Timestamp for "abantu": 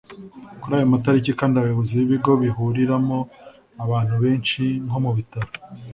3.83-4.15